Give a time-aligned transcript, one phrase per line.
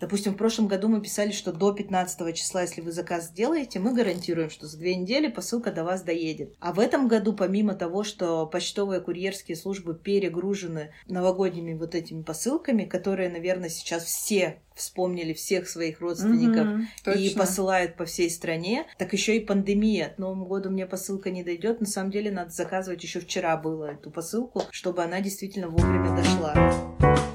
[0.00, 3.94] Допустим, в прошлом году мы писали, что до 15 числа, если вы заказ сделаете, мы
[3.94, 6.54] гарантируем, что за две недели посылка до вас доедет.
[6.58, 12.84] А в этом году, помимо того, что почтовые курьерские службы перегружены новогодними вот этими посылками,
[12.84, 19.12] которые, наверное, сейчас все вспомнили всех своих родственников Мгм, и посылают по всей стране, так
[19.12, 20.14] еще и пандемия.
[20.16, 21.80] К Новому году мне посылка не дойдет.
[21.80, 27.29] На самом деле надо заказывать еще вчера было эту посылку, чтобы она действительно вовремя дошла.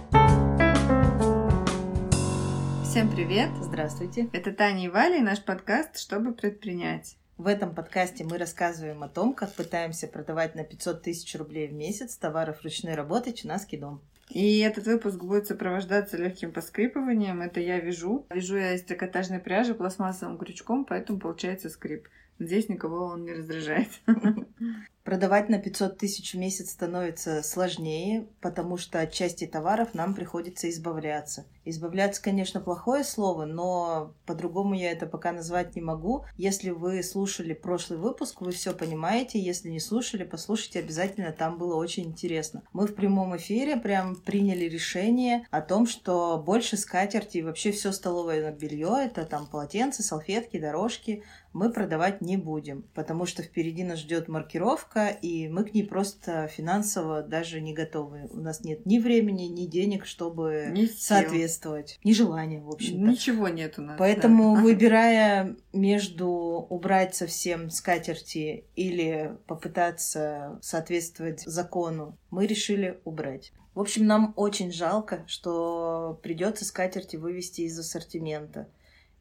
[2.96, 3.50] Всем привет!
[3.60, 4.30] Здравствуйте.
[4.32, 7.18] Это Таня и Валя и наш подкаст «Чтобы предпринять».
[7.38, 11.74] В этом подкасте мы рассказываем о том, как пытаемся продавать на 500 тысяч рублей в
[11.74, 14.00] месяц товаров ручной работы Чинаский дом.
[14.30, 17.42] И этот выпуск будет сопровождаться легким поскрипыванием.
[17.42, 18.26] Это я вяжу.
[18.30, 22.08] Вяжу я из трикотажной пряжи пластмассовым крючком, поэтому получается скрип.
[22.40, 23.90] Здесь никого он не раздражает.
[25.06, 30.68] Продавать на 500 тысяч в месяц становится сложнее, потому что от части товаров нам приходится
[30.68, 31.46] избавляться.
[31.64, 36.26] Избавляться, конечно, плохое слово, но по-другому я это пока назвать не могу.
[36.38, 39.40] Если вы слушали прошлый выпуск, вы все понимаете.
[39.40, 42.64] Если не слушали, послушайте обязательно, там было очень интересно.
[42.74, 47.92] Мы в прямом эфире прям приняли решение о том, что больше скатерти и вообще все
[47.92, 51.24] столовое белье, это там полотенца, салфетки, дорожки,
[51.56, 56.48] мы продавать не будем, потому что впереди нас ждет маркировка, и мы к ней просто
[56.48, 58.28] финансово даже не готовы.
[58.32, 60.96] У нас нет ни времени, ни денег, чтобы Ни сил.
[60.98, 63.00] соответствовать, ни желания, в общем-то.
[63.00, 63.98] Ничего нет у нас.
[63.98, 64.62] Поэтому, да.
[64.62, 73.54] выбирая между убрать совсем скатерти или попытаться соответствовать закону, мы решили убрать.
[73.74, 78.70] В общем, нам очень жалко, что придется скатерти вывести из ассортимента.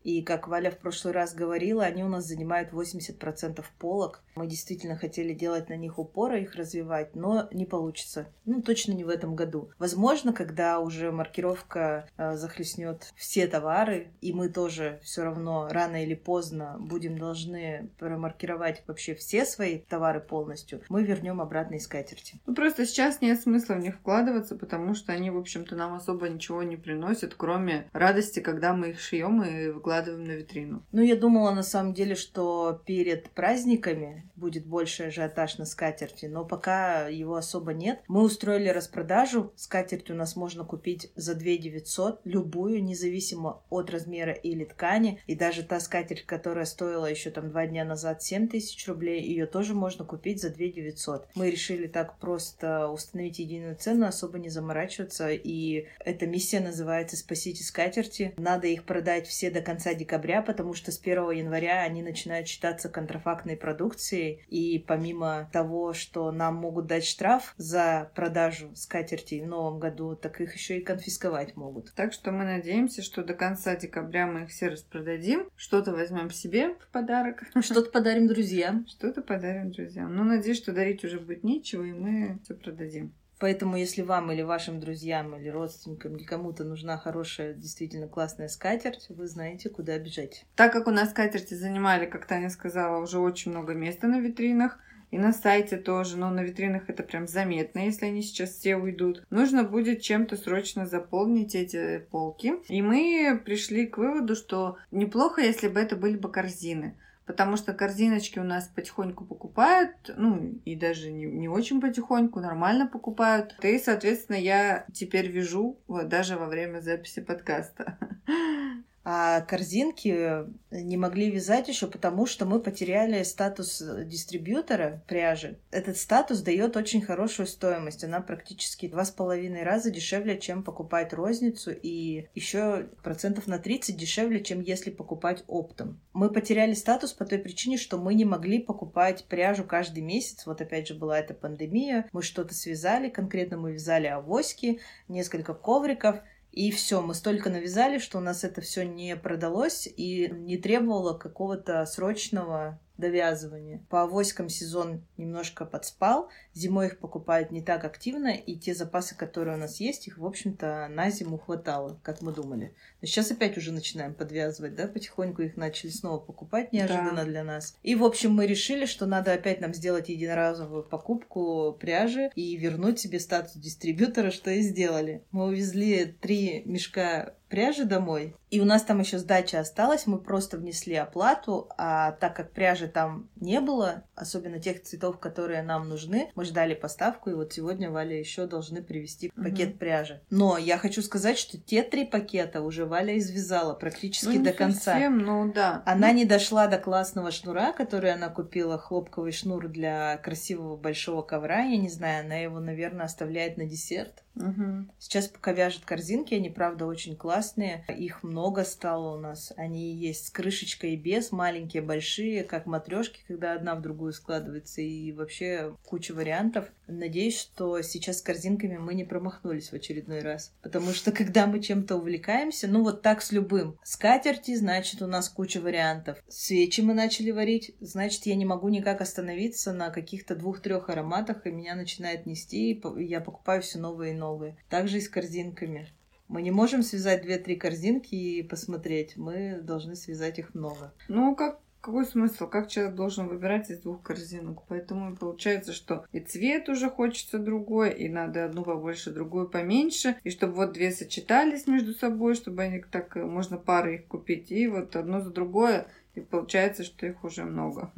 [0.04, 4.22] И, как Валя в прошлый раз говорила, они у нас занимают 80% полок.
[4.34, 8.26] Мы действительно хотели делать на них упор и их развивать, но не получится.
[8.44, 9.70] Ну, точно не в этом году.
[9.78, 16.14] Возможно, когда уже маркировка э, захлестнет все товары, и мы тоже все равно рано или
[16.14, 22.40] поздно будем должны промаркировать вообще все свои товары полностью, мы вернем обратно из скатерти.
[22.46, 26.28] Ну, просто сейчас нет смысла в них вкладываться, потому что они, в общем-то, нам особо
[26.28, 30.82] ничего не приносят, кроме радости, когда мы их шьем и выкладываем на витрину.
[30.92, 36.44] Ну, я думала на самом деле, что перед праздниками будет больше ажиотаж на скатерти, но
[36.44, 38.02] пока его особо нет.
[38.08, 39.52] Мы устроили распродажу.
[39.56, 45.20] Скатерть у нас можно купить за 2 900, любую, независимо от размера или ткани.
[45.26, 49.46] И даже та скатерть, которая стоила еще там два дня назад 7 тысяч рублей, ее
[49.46, 51.28] тоже можно купить за 2 900.
[51.34, 55.30] Мы решили так просто установить единую цену, особо не заморачиваться.
[55.30, 58.34] И эта миссия называется «Спасите скатерти».
[58.36, 62.88] Надо их продать все до конца декабря, потому что с 1 января они начинают считаться
[62.88, 64.13] контрафактной продукцией.
[64.22, 70.40] И помимо того, что нам могут дать штраф за продажу скатертей в новом году, так
[70.40, 71.92] их еще и конфисковать могут.
[71.94, 75.48] Так что мы надеемся, что до конца декабря мы их все распродадим.
[75.56, 77.42] Что-то возьмем себе в подарок.
[77.60, 78.86] Что-то подарим друзьям.
[78.86, 80.14] Что-то подарим друзьям.
[80.14, 83.12] Ну, надеюсь, что дарить уже будет нечего, и мы все продадим.
[83.44, 89.04] Поэтому, если вам или вашим друзьям, или родственникам, или кому-то нужна хорошая, действительно классная скатерть,
[89.10, 90.46] вы знаете, куда бежать.
[90.56, 94.78] Так как у нас скатерти занимали, как Таня сказала, уже очень много места на витринах,
[95.10, 99.22] и на сайте тоже, но на витринах это прям заметно, если они сейчас все уйдут.
[99.28, 102.54] Нужно будет чем-то срочно заполнить эти полки.
[102.68, 106.96] И мы пришли к выводу, что неплохо, если бы это были бы корзины.
[107.26, 112.86] Потому что корзиночки у нас потихоньку покупают, ну и даже не, не очень потихоньку, нормально
[112.86, 113.56] покупают.
[113.62, 117.98] И, соответственно, я теперь вяжу вот, даже во время записи подкаста.
[119.04, 125.58] А корзинки не могли вязать еще потому, что мы потеряли статус дистрибьютора пряжи.
[125.70, 128.02] Этот статус дает очень хорошую стоимость.
[128.02, 133.96] Она практически два с половиной раза дешевле, чем покупать розницу, и еще процентов на 30
[133.96, 136.00] дешевле, чем если покупать оптом.
[136.14, 140.46] Мы потеряли статус по той причине, что мы не могли покупать пряжу каждый месяц.
[140.46, 142.08] Вот опять же была эта пандемия.
[142.12, 146.20] Мы что-то связали, конкретно мы вязали авоськи, несколько ковриков,
[146.54, 151.18] и все, мы столько навязали, что у нас это все не продалось и не требовало
[151.18, 153.82] какого-то срочного довязывания.
[153.88, 159.56] По авоськам сезон немножко подспал, зимой их покупают не так активно, и те запасы, которые
[159.56, 162.74] у нас есть, их, в общем-то, на зиму хватало, как мы думали.
[163.00, 167.24] Но сейчас опять уже начинаем подвязывать, да, потихоньку их начали снова покупать неожиданно Да.
[167.24, 167.76] для нас.
[167.82, 173.00] И, в общем, мы решили, что надо опять нам сделать единоразовую покупку пряжи и вернуть
[173.00, 175.22] себе статус дистрибьютора, что и сделали.
[175.32, 178.34] Мы увезли три мешка пряжи домой.
[178.50, 182.88] И у нас там еще сдача осталась, мы просто внесли оплату, а так как пряжи
[182.88, 187.92] там не было, особенно тех цветов, которые нам нужны, мы ждали поставку, и вот сегодня
[187.92, 189.78] Валя еще должны привезти пакет угу.
[189.78, 190.20] пряжи.
[190.30, 194.94] Но я хочу сказать, что те три пакета уже Валя извязала практически ну, до конца.
[194.94, 195.84] Совсем, ну да.
[195.86, 196.14] Она ну...
[196.14, 201.60] не дошла до классного шнура, который она купила, хлопковый шнур для красивого большого ковра.
[201.60, 204.23] Я не знаю, она его, наверное, оставляет на десерт.
[204.36, 204.86] Угу.
[204.98, 207.84] Сейчас пока вяжет корзинки, они, правда, очень классные.
[207.88, 209.52] Их много стало у нас.
[209.56, 214.80] Они есть с крышечкой и без, маленькие, большие, как матрешки, когда одна в другую складывается.
[214.80, 216.66] И вообще куча вариантов.
[216.86, 220.52] Надеюсь, что сейчас с корзинками мы не промахнулись в очередной раз.
[220.62, 223.78] Потому что когда мы чем-то увлекаемся, ну вот так с любым.
[223.84, 226.18] Скатерти, значит, у нас куча вариантов.
[226.28, 231.50] Свечи мы начали варить, значит, я не могу никак остановиться на каких-то двух-трех ароматах, и
[231.50, 234.23] меня начинает нести, и я покупаю все новые и новые.
[234.68, 235.88] Также и с корзинками.
[236.28, 239.16] Мы не можем связать две-три корзинки и посмотреть.
[239.16, 240.92] Мы должны связать их много.
[241.08, 242.46] Ну, как какой смысл?
[242.46, 244.62] Как человек должен выбирать из двух корзинок?
[244.68, 250.30] Поэтому получается, что и цвет уже хочется другой, и надо одну побольше, другую поменьше, и
[250.30, 254.66] чтобы вот две сочетались между собой, чтобы они так, э, можно пары их купить, и
[254.66, 257.92] вот одно за другое, и получается, что их уже много.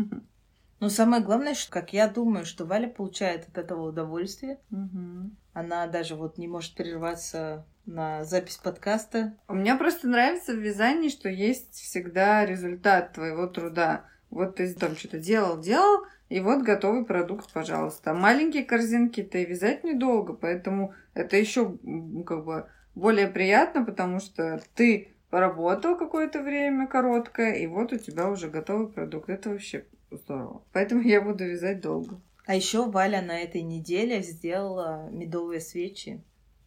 [0.81, 4.58] Но самое главное, что, как я думаю, что Валя получает от этого удовольствие.
[4.72, 5.31] Угу.
[5.56, 9.32] Она даже вот не может прерваться на запись подкаста.
[9.49, 14.05] Меня просто нравится в вязании, что есть всегда результат твоего труда.
[14.29, 18.12] Вот ты там что-то делал, делал, и вот готовый продукт, пожалуйста.
[18.12, 21.79] Маленькие корзинки-то и вязать недолго, поэтому это еще
[22.26, 28.29] как бы более приятно, потому что ты поработал какое-то время короткое, и вот у тебя
[28.29, 29.31] уже готовый продукт.
[29.31, 30.61] Это вообще здорово.
[30.75, 32.20] Поэтому я буду вязать долго.
[32.46, 36.22] А еще Валя на этой неделе сделала медовые свечи.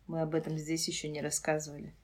[0.07, 1.95] Мы об этом здесь еще не рассказывали.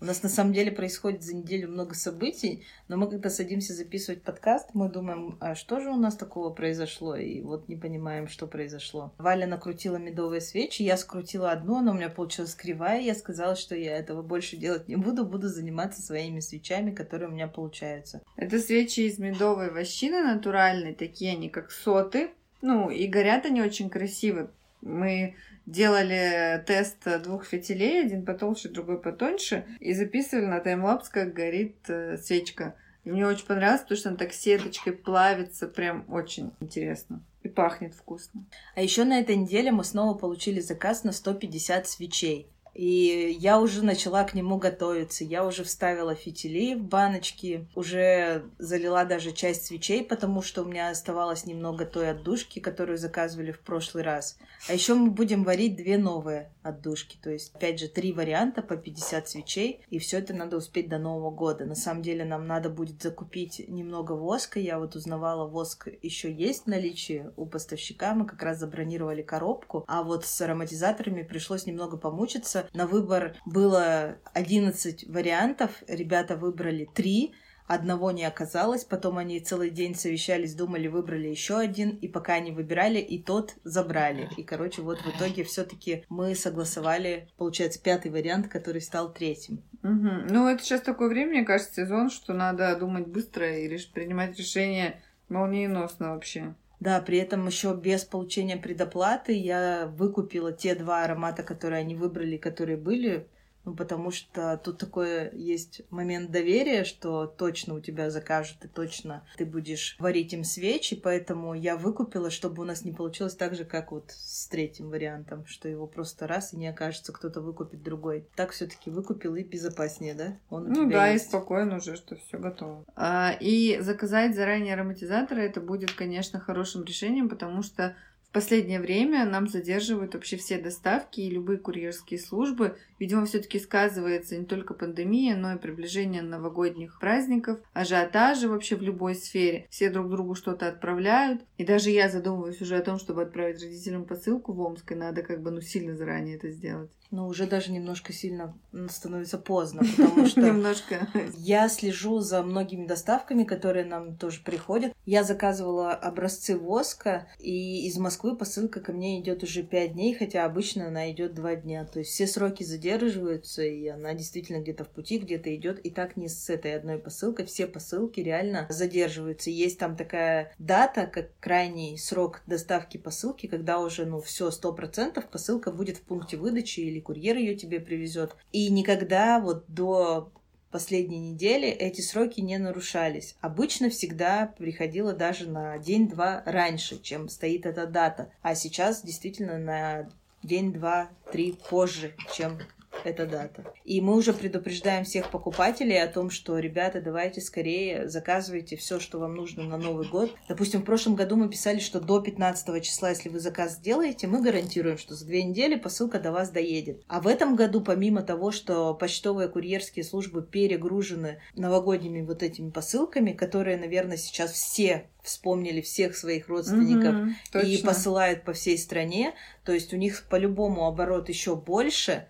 [0.00, 4.22] У нас на самом деле происходит за неделю много событий, но мы когда садимся записывать
[4.22, 7.16] подкаст, мы думаем, а что же у нас такого произошло?
[7.16, 9.12] И вот не понимаем, что произошло.
[9.18, 13.74] Валя накрутила медовые свечи, я скрутила одну, она у меня получилась кривая, я сказала, что
[13.74, 18.22] я этого больше делать не буду, буду заниматься своими свечами, которые у меня получаются.
[18.36, 22.30] Это свечи из медовой вощины натуральной, такие они как соты,
[22.60, 24.50] ну, и горят они очень красиво.
[24.80, 25.34] Мы
[25.66, 32.16] делали тест двух фитилей, один потолще, другой потоньше, и записывали на таймлапс, как горит э,
[32.18, 32.74] свечка.
[33.04, 37.22] И мне очень понравилось, потому что она так сеточкой плавится, прям очень интересно.
[37.42, 38.44] И пахнет вкусно.
[38.74, 42.48] А еще на этой неделе мы снова получили заказ на 150 свечей.
[42.78, 45.24] И я уже начала к нему готовиться.
[45.24, 50.90] Я уже вставила фитили в баночки, уже залила даже часть свечей, потому что у меня
[50.90, 54.38] оставалось немного той отдушки, которую заказывали в прошлый раз.
[54.68, 57.18] А еще мы будем варить две новые отдушки.
[57.20, 59.84] То есть, опять же, три варианта по 50 свечей.
[59.90, 61.64] И все это надо успеть до Нового года.
[61.64, 64.60] На самом деле нам надо будет закупить немного воска.
[64.60, 68.14] Я вот узнавала, воск еще есть в наличии у поставщика.
[68.14, 69.84] Мы как раз забронировали коробку.
[69.88, 72.67] А вот с ароматизаторами пришлось немного помучиться.
[72.74, 75.82] На выбор было 11 вариантов.
[75.86, 77.34] Ребята выбрали 3
[77.68, 82.50] одного не оказалось, потом они целый день совещались, думали, выбрали еще один, и пока они
[82.50, 84.28] выбирали, и тот забрали.
[84.36, 89.62] И, короче, вот в итоге все-таки мы согласовали, получается, пятый вариант, который стал третьим.
[89.82, 90.30] Угу.
[90.30, 94.36] Ну, это сейчас такое время, мне кажется, сезон, что надо думать быстро и лишь принимать
[94.38, 96.54] решение молниеносно вообще.
[96.80, 102.36] Да, при этом еще без получения предоплаты я выкупила те два аромата, которые они выбрали,
[102.36, 103.28] которые были
[103.68, 109.26] ну, потому что тут такой есть момент доверия, что точно у тебя закажут, и точно
[109.36, 113.66] ты будешь варить им свечи, поэтому я выкупила, чтобы у нас не получилось так же,
[113.66, 118.26] как вот с третьим вариантом, что его просто раз и не окажется, кто-то выкупит другой.
[118.36, 120.38] Так все таки выкупил и безопаснее, да?
[120.48, 121.26] Он ну да, есть.
[121.26, 122.86] и спокойно уже, что все готово.
[122.96, 127.94] А, и заказать заранее ароматизаторы, это будет, конечно, хорошим решением, потому что
[128.28, 132.76] в последнее время нам задерживают вообще все доставки и любые курьерские службы.
[132.98, 139.14] Видимо, все-таки сказывается не только пандемия, но и приближение новогодних праздников, ажиотажи вообще в любой
[139.14, 139.66] сфере.
[139.70, 141.40] Все друг другу что-то отправляют.
[141.56, 145.22] И даже я задумываюсь уже о том, чтобы отправить родителям посылку в Омск, и надо
[145.22, 146.90] как бы ну сильно заранее это сделать.
[147.10, 148.54] Но уже даже немножко сильно
[148.90, 151.08] становится поздно, потому что немножко.
[151.38, 154.92] я слежу за многими доставками, которые нам тоже приходят.
[155.06, 160.12] Я заказывала образцы воска, и из Москвы Москвы посылка ко мне идет уже 5 дней,
[160.12, 161.84] хотя обычно она идет 2 дня.
[161.84, 165.78] То есть все сроки задерживаются, и она действительно где-то в пути, где-то идет.
[165.78, 167.46] И так не с этой одной посылкой.
[167.46, 169.50] Все посылки реально задерживаются.
[169.50, 175.28] Есть там такая дата, как крайний срок доставки посылки, когда уже, ну, все, сто процентов
[175.30, 178.34] посылка будет в пункте выдачи или курьер ее тебе привезет.
[178.50, 180.32] И никогда вот до
[180.70, 183.36] последние недели эти сроки не нарушались.
[183.40, 188.30] Обычно всегда приходило даже на день-два раньше, чем стоит эта дата.
[188.42, 190.08] А сейчас действительно на
[190.42, 192.58] день, два, три позже, чем
[193.04, 193.64] эта дата.
[193.84, 199.18] И мы уже предупреждаем всех покупателей о том, что, ребята, давайте скорее заказывайте все, что
[199.18, 200.34] вам нужно на Новый год.
[200.48, 204.42] Допустим, в прошлом году мы писали, что до 15 числа, если вы заказ сделаете, мы
[204.42, 207.02] гарантируем, что за две недели посылка до вас доедет.
[207.08, 213.32] А в этом году, помимо того, что почтовые курьерские службы перегружены новогодними вот этими посылками,
[213.32, 219.72] которые, наверное, сейчас все вспомнили всех своих родственников угу, и посылают по всей стране, то
[219.72, 222.26] есть у них по-любому оборот еще больше,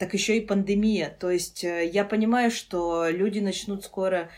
[0.00, 1.14] так еще и пандемия.
[1.20, 4.30] То есть э, я понимаю, что люди начнут скоро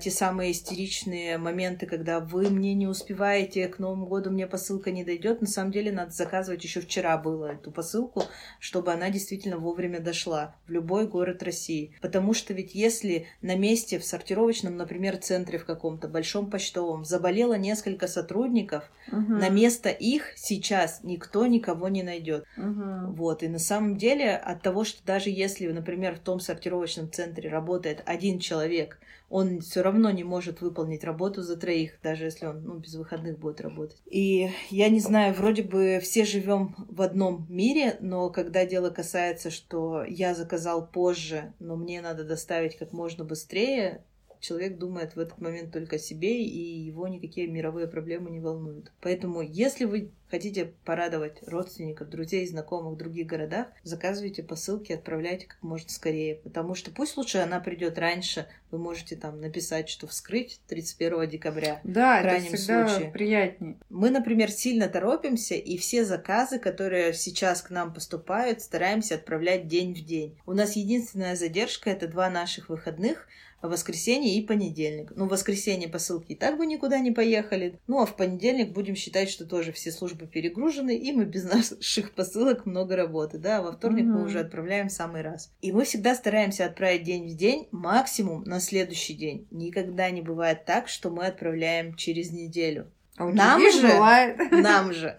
[0.00, 5.04] те самые истеричные моменты, когда вы мне не успеваете, к Новому году мне посылка не
[5.04, 5.40] дойдет.
[5.40, 8.24] На самом деле надо заказывать еще вчера было эту посылку,
[8.60, 11.94] чтобы она действительно вовремя дошла в любой город России.
[12.00, 17.54] Потому что ведь если на месте в сортировочном, например, центре в каком-то большом почтовом заболело
[17.54, 19.34] несколько сотрудников, угу.
[19.34, 22.44] на место их сейчас никто никого не найдет.
[22.56, 23.12] Угу.
[23.14, 23.42] Вот.
[23.42, 28.02] И на самом деле от того, что даже если, например, в том сортировочном центре работает
[28.06, 32.74] один человек, он все равно не может выполнить работу за троих, даже если он ну,
[32.78, 34.00] без выходных будет работать.
[34.06, 39.50] И я не знаю, вроде бы все живем в одном мире, но когда дело касается,
[39.50, 44.04] что я заказал позже, но мне надо доставить как можно быстрее,
[44.44, 48.92] человек думает в этот момент только о себе, и его никакие мировые проблемы не волнуют.
[49.00, 55.62] Поэтому, если вы хотите порадовать родственников, друзей, знакомых в других городах, заказывайте посылки, отправляйте как
[55.62, 56.36] можно скорее.
[56.36, 61.80] Потому что пусть лучше она придет раньше, вы можете там написать, что вскрыть 31 декабря.
[61.84, 63.12] Да, в крайнем это всегда случае.
[63.12, 63.78] приятнее.
[63.88, 69.94] Мы, например, сильно торопимся, и все заказы, которые сейчас к нам поступают, стараемся отправлять день
[69.94, 70.36] в день.
[70.44, 73.26] У нас единственная задержка— это два наших выходных—
[73.68, 75.12] воскресенье и понедельник.
[75.16, 77.78] Ну, в воскресенье посылки и так бы никуда не поехали.
[77.86, 81.44] Ну, а в понедельник будем считать, что тоже все службы перегружены, и мы без
[81.80, 84.18] наших посылок много работы, да, а во вторник mm-hmm.
[84.18, 85.52] мы уже отправляем в самый раз.
[85.62, 89.46] И мы всегда стараемся отправить день в день, максимум на следующий день.
[89.50, 92.90] Никогда не бывает так, что мы отправляем через неделю.
[93.16, 94.36] А нам же, бывает.
[94.50, 95.16] нам же,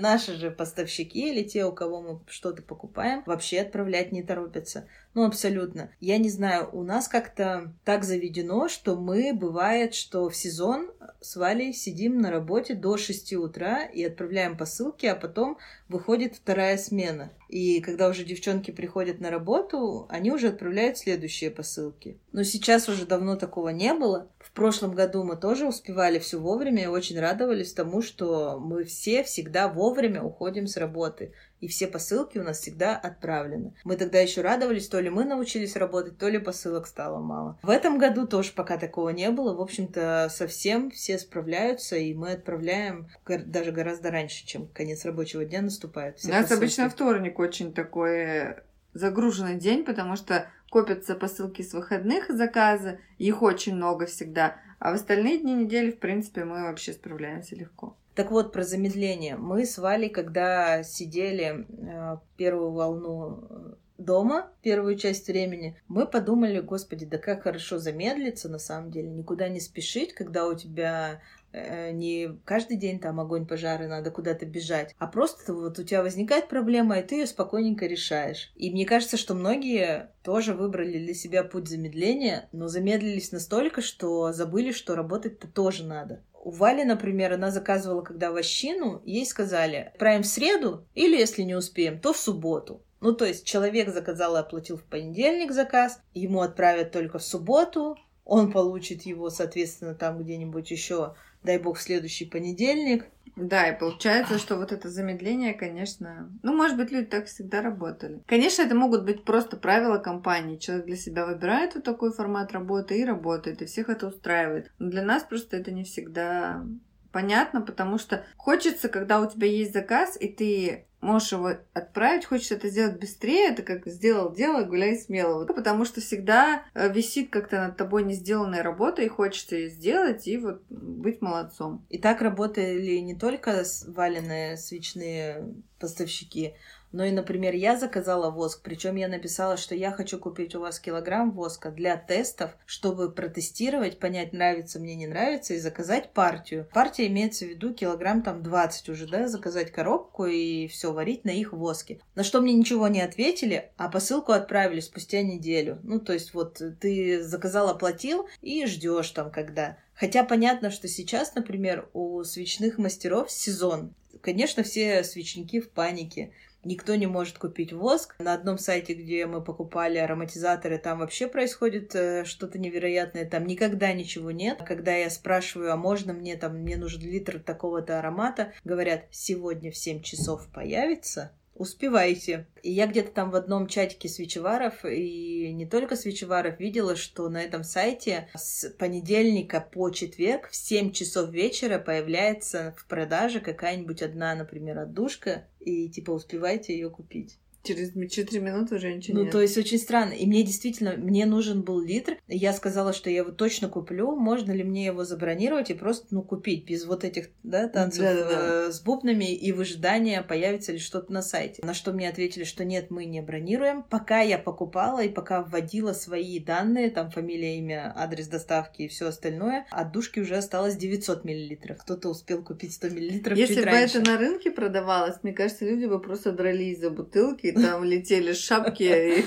[0.00, 4.86] наши же поставщики или те, у кого мы что-то покупаем, вообще отправлять не торопятся.
[5.12, 5.90] Ну, абсолютно.
[5.98, 11.34] Я не знаю, у нас как-то так заведено, что мы, бывает, что в сезон с
[11.34, 17.32] Валей сидим на работе до 6 утра и отправляем посылки, а потом выходит вторая смена.
[17.48, 22.16] И когда уже девчонки приходят на работу, они уже отправляют следующие посылки.
[22.30, 24.28] Но сейчас уже давно такого не было.
[24.38, 29.24] В прошлом году мы тоже успевали все вовремя и очень радовались тому, что мы все
[29.24, 33.74] всегда вовремя уходим с работы и все посылки у нас всегда отправлены.
[33.84, 37.58] Мы тогда еще радовались, то ли мы научились работать, то ли посылок стало мало.
[37.62, 39.54] В этом году тоже пока такого не было.
[39.54, 45.62] В общем-то, совсем все справляются, и мы отправляем даже гораздо раньше, чем конец рабочего дня
[45.62, 46.18] наступает.
[46.24, 46.58] У нас посылки.
[46.58, 48.56] обычно вторник очень такой
[48.94, 54.56] загруженный день, потому что копятся посылки с выходных заказы, их очень много всегда.
[54.78, 57.96] А в остальные дни недели, в принципе, мы вообще справляемся легко.
[58.14, 59.36] Так вот, про замедление.
[59.36, 66.60] Мы с Валей, когда сидели э, первую волну э, дома первую часть времени, мы подумали,
[66.60, 71.20] господи, да как хорошо замедлиться на самом деле, никуда не спешить, когда у тебя
[71.52, 76.48] не каждый день там огонь, пожары, надо куда-то бежать, а просто вот у тебя возникает
[76.48, 78.52] проблема, и ты ее спокойненько решаешь.
[78.54, 84.32] И мне кажется, что многие тоже выбрали для себя путь замедления, но замедлились настолько, что
[84.32, 86.22] забыли, что работать-то тоже надо.
[86.42, 91.54] У Вали, например, она заказывала когда вощину, ей сказали, отправим в среду, или если не
[91.54, 92.82] успеем, то в субботу.
[93.00, 97.96] Ну, то есть человек заказал и оплатил в понедельник заказ, ему отправят только в субботу,
[98.24, 103.06] он получит его, соответственно, там где-нибудь еще, дай бог, в следующий понедельник.
[103.36, 106.30] Да, и получается, что вот это замедление, конечно...
[106.42, 108.20] Ну, может быть, люди так всегда работали.
[108.26, 110.58] Конечно, это могут быть просто правила компании.
[110.58, 114.70] Человек для себя выбирает вот такой формат работы и работает, и всех это устраивает.
[114.78, 116.64] Но для нас просто это не всегда
[117.12, 122.50] понятно, потому что хочется, когда у тебя есть заказ, и ты можешь его отправить, хочешь
[122.50, 125.46] это сделать быстрее, это как сделал дело, гуляй смело.
[125.46, 130.26] Потому что всегда э, висит как-то над тобой не сделанная работа, и хочется ее сделать,
[130.28, 131.86] и вот быть молодцом.
[131.88, 136.54] И так работали не только валенные свечные поставщики,
[136.92, 140.80] но и, например, я заказала воск, причем я написала, что я хочу купить у вас
[140.80, 146.68] килограмм воска для тестов, чтобы протестировать, понять, нравится мне, не нравится, и заказать партию.
[146.72, 151.30] Партия имеется в виду килограмм там 20 уже, да, заказать коробку и все варить на
[151.30, 152.00] их воске.
[152.14, 155.78] На что мне ничего не ответили, а посылку отправили спустя неделю.
[155.82, 159.78] Ну, то есть вот ты заказал, оплатил и ждешь там когда.
[159.94, 163.94] Хотя понятно, что сейчас, например, у свечных мастеров сезон.
[164.22, 166.32] Конечно, все свечники в панике.
[166.64, 168.16] Никто не может купить воск.
[168.18, 173.24] На одном сайте, где мы покупали ароматизаторы, там вообще происходит э, что-то невероятное.
[173.24, 174.60] Там никогда ничего нет.
[174.66, 179.76] Когда я спрашиваю, а можно мне там, мне нужен литр такого-то аромата, говорят, сегодня в
[179.76, 182.46] 7 часов появится успевайте.
[182.62, 187.42] И я где-то там в одном чатике свечеваров, и не только свечеваров, видела, что на
[187.42, 194.34] этом сайте с понедельника по четверг в 7 часов вечера появляется в продаже какая-нибудь одна,
[194.34, 197.38] например, отдушка, и типа успевайте ее купить.
[197.62, 199.32] Через 4 минуты уже ничего ну, нет.
[199.32, 200.14] то есть очень странно.
[200.14, 202.16] И мне действительно, мне нужен был литр.
[202.26, 204.16] Я сказала, что я его точно куплю.
[204.16, 208.14] Можно ли мне его забронировать и просто, ну, купить без вот этих, да, танцев да,
[208.14, 208.66] да, да.
[208.68, 211.62] Э, с бубнами и выжидания, появится ли что-то на сайте.
[211.64, 213.82] На что мне ответили, что нет, мы не бронируем.
[213.82, 219.08] Пока я покупала и пока вводила свои данные, там фамилия, имя, адрес доставки и все
[219.08, 221.78] остальное, от душки уже осталось 900 миллилитров.
[221.78, 223.98] Кто-то успел купить 100 миллилитров Если бы раньше.
[223.98, 228.32] это на рынке продавалось, мне кажется, люди бы просто дрались за бутылки и там летели
[228.32, 229.24] шапки.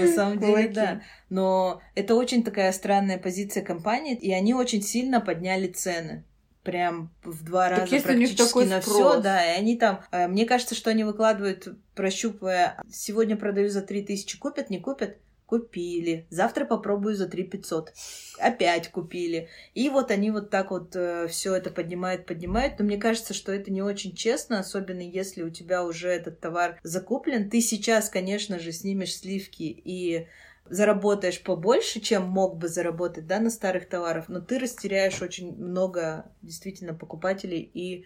[0.00, 1.02] На самом деле, да.
[1.28, 6.24] Но это очень такая странная позиция компании, и они очень сильно подняли цены
[6.66, 10.74] прям в два раза так практически на все, да, и они там, э, мне кажется,
[10.74, 16.26] что они выкладывают, прощупывая, сегодня продаю за 3000, купят, не купят, Купили.
[16.28, 17.92] Завтра попробую за 3 500.
[18.38, 19.48] Опять купили.
[19.74, 22.78] И вот они вот так вот э, все это поднимают, поднимают.
[22.78, 26.80] Но мне кажется, что это не очень честно, особенно если у тебя уже этот товар
[26.82, 27.48] закуплен.
[27.48, 30.26] Ты сейчас, конечно же, снимешь сливки и
[30.68, 36.30] заработаешь побольше, чем мог бы заработать да, на старых товарах, но ты растеряешь очень много
[36.42, 38.04] действительно покупателей и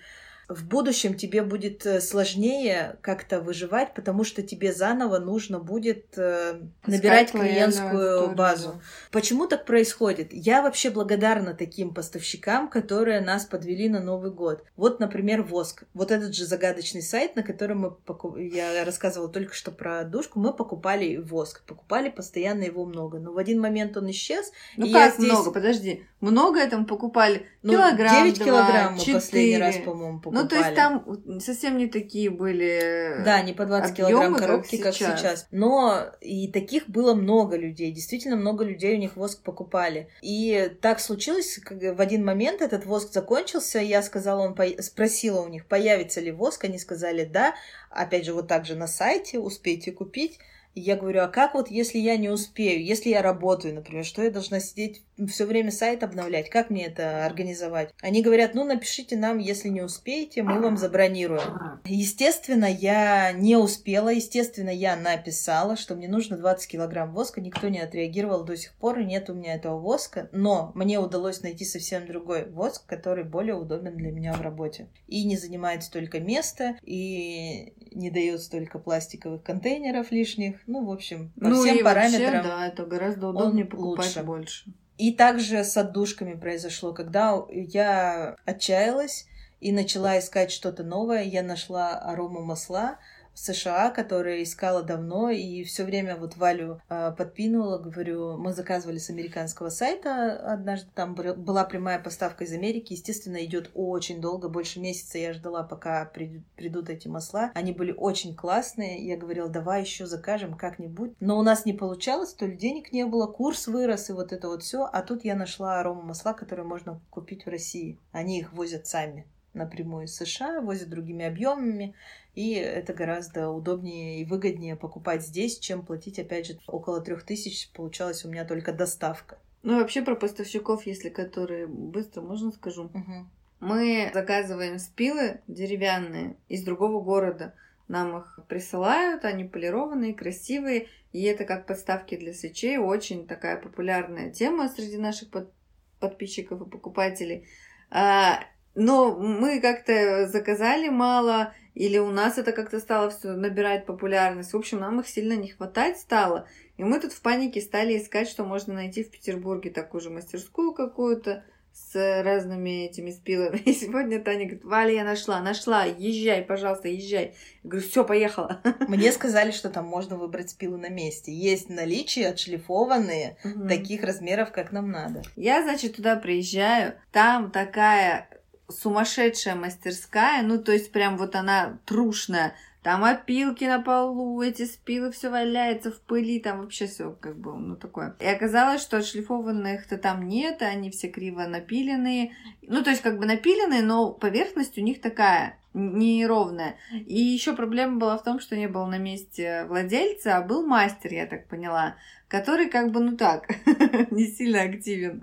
[0.50, 6.61] в будущем тебе будет э, сложнее как-то выживать, потому что тебе заново нужно будет э,
[6.87, 8.83] набирать клиентскую базу.
[9.12, 10.33] Почему так происходит?
[10.33, 14.64] Я вообще благодарна таким поставщикам, которые нас подвели на Новый год.
[14.76, 15.85] Вот, например, Воск.
[15.95, 18.37] Вот этот же загадочный сайт, на котором мы покуп...
[18.37, 21.62] я рассказывала только что про душку, мы покупали Воск.
[21.64, 23.21] Покупали постоянно его много.
[23.21, 24.50] Но в один момент он исчез.
[24.76, 25.30] Ну как здесь...
[25.30, 25.52] много?
[25.52, 26.04] Подожди.
[26.21, 27.47] Много этому покупали?
[27.62, 30.39] Ну, килограмм, 9 килограмм 2, мы последний раз, по-моему, покупали.
[30.42, 34.94] Ну, то есть там совсем не такие были Да, не по 20 килограмм коробки, как
[34.94, 35.11] сейчас.
[35.11, 35.46] как сейчас.
[35.50, 37.92] Но и таких было много людей.
[37.92, 40.09] Действительно, много людей у них воск покупали.
[40.22, 44.66] И так случилось, в один момент этот воск закончился, я сказала, он по...
[44.83, 47.55] спросила у них, появится ли воск, они сказали да.
[47.90, 50.38] Опять же, вот так же на сайте, успейте купить.
[50.74, 54.31] Я говорю, а как вот, если я не успею, если я работаю, например, что я
[54.31, 56.50] должна сидеть все время сайт обновлять?
[56.50, 57.92] Как мне это организовать?
[58.00, 61.80] Они говорят, ну, напишите нам, если не успеете, мы вам забронируем.
[61.85, 67.80] Естественно, я не успела, естественно, я написала, что мне нужно 20 килограмм воска, никто не
[67.80, 72.48] отреагировал до сих пор, нет у меня этого воска, но мне удалось найти совсем другой
[72.50, 74.88] воск, который более удобен для меня в работе.
[75.06, 81.33] И не занимает столько места, и не дает столько пластиковых контейнеров лишних, ну, в общем,
[81.40, 82.33] по ну, всем и параметрам.
[82.35, 84.22] Вообще, да, это гораздо удобнее покупать лучше.
[84.22, 84.74] больше.
[85.00, 89.26] И также с отдушками произошло, когда я отчаялась
[89.58, 92.98] и начала искать что-то новое, я нашла арому масла,
[93.40, 99.11] США, которые искала давно, и все время вот Валю э, подпинывала, говорю, мы заказывали с
[99.11, 105.18] американского сайта однажды, там была прямая поставка из Америки, естественно, идет очень долго, больше месяца
[105.18, 107.50] я ждала, пока при, придут эти масла.
[107.55, 112.35] Они были очень классные, я говорила, давай еще закажем как-нибудь, но у нас не получалось,
[112.35, 115.35] то ли денег не было, курс вырос и вот это вот все, а тут я
[115.35, 117.98] нашла арома масла, которые можно купить в России.
[118.12, 121.94] Они их возят сами напрямую из США, возят другими объемами,
[122.35, 127.71] и это гораздо удобнее и выгоднее покупать здесь, чем платить, опять же, около трех тысяч.
[127.73, 129.38] Получалась у меня только доставка.
[129.62, 132.85] Ну, вообще про поставщиков, если которые быстро, можно скажу?
[132.85, 133.27] Угу.
[133.61, 137.55] Мы заказываем спилы деревянные из другого города.
[137.88, 140.88] Нам их присылают, они полированные, красивые.
[141.12, 142.79] И это как подставки для свечей.
[142.79, 145.53] Очень такая популярная тема среди наших под
[145.99, 147.47] подписчиков и покупателей.
[147.90, 148.40] А,
[148.75, 154.52] Но мы как-то заказали мало, или у нас это как-то стало все набирать популярность.
[154.52, 156.46] В общем, нам их сильно не хватать стало.
[156.76, 160.72] И мы тут в панике стали искать, что можно найти в Петербурге такую же мастерскую
[160.72, 163.59] какую-то с разными этими спилами.
[163.64, 167.35] И сегодня Таня говорит, Валя, я нашла, нашла, езжай, пожалуйста, езжай.
[167.62, 168.61] Я говорю, все, поехала.
[168.88, 171.33] Мне сказали, что там можно выбрать спилы на месте.
[171.33, 173.68] Есть наличие отшлифованные, угу.
[173.68, 175.22] таких размеров, как нам надо.
[175.37, 178.28] Я, значит, туда приезжаю, там такая
[178.70, 185.12] сумасшедшая мастерская, ну, то есть прям вот она трушная, там опилки на полу, эти спилы
[185.12, 188.16] все валяется в пыли, там вообще все как бы, ну, такое.
[188.20, 192.33] И оказалось, что отшлифованных-то там нет, они все криво напиленные.
[192.62, 196.76] Ну, то есть как бы напиленные, но поверхность у них такая неровная.
[196.92, 201.12] И еще проблема была в том, что не был на месте владельца, а был мастер,
[201.12, 201.96] я так поняла
[202.30, 203.48] который как бы, ну так,
[204.12, 205.20] не сильно активен.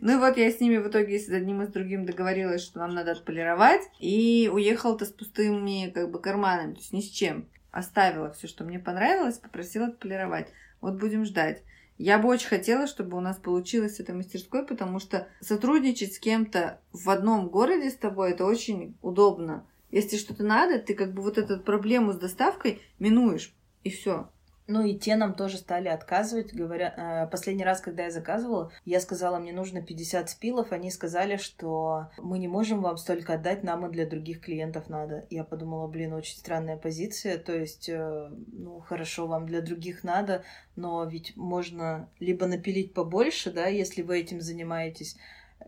[0.00, 2.78] Ну и вот я с ними в итоге с одним и с другим договорилась, что
[2.78, 7.46] нам надо отполировать, и уехала-то с пустыми как бы карманами, то есть ни с чем.
[7.72, 10.48] Оставила все, что мне понравилось, попросила отполировать.
[10.80, 11.62] Вот будем ждать.
[11.98, 16.18] Я бы очень хотела, чтобы у нас получилось с этой мастерской, потому что сотрудничать с
[16.18, 19.66] кем-то в одном городе с тобой это очень удобно.
[19.90, 24.28] Если что-то надо, ты как бы вот эту проблему с доставкой минуешь, и все.
[24.68, 29.00] Ну и те нам тоже стали отказывать, говоря, э, последний раз, когда я заказывала, я
[29.00, 33.86] сказала, мне нужно 50 спилов, они сказали, что мы не можем вам столько отдать, нам
[33.86, 35.24] и для других клиентов надо.
[35.30, 40.42] Я подумала, блин, очень странная позиция, то есть, э, ну хорошо, вам для других надо,
[40.74, 45.16] но ведь можно либо напилить побольше, да, если вы этим занимаетесь,